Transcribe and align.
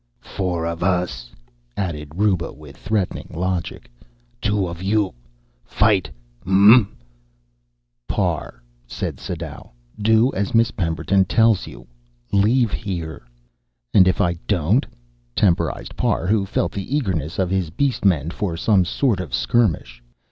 "Four 0.23 0.65
of 0.65 0.81
us," 0.81 1.29
added 1.77 2.13
Ruba 2.15 2.53
with 2.53 2.75
threatening 2.75 3.29
logic. 3.35 3.87
"Two 4.41 4.65
of 4.67 4.81
you. 4.81 5.13
Fight, 5.63 6.09
uh?" 6.43 6.85
"Parr," 8.07 8.63
said 8.87 9.19
Sadau, 9.19 9.69
"do 10.01 10.33
as 10.33 10.55
Miss 10.55 10.71
Pemberton 10.71 11.25
tells 11.25 11.67
you. 11.67 11.85
Leave 12.31 12.71
here." 12.71 13.27
"And 13.93 14.07
if 14.07 14.19
I 14.21 14.33
don't?" 14.47 14.87
temporized 15.35 15.95
Parr, 15.95 16.25
who 16.25 16.47
felt 16.47 16.71
the 16.71 16.95
eagerness 16.97 17.37
of 17.37 17.51
his 17.51 17.69
beast 17.69 18.03
men 18.03 18.31
for 18.31 18.57
some 18.57 18.83
sort 18.85 19.19
of 19.19 19.29
a 19.29 19.33
skirmish. 19.35 20.01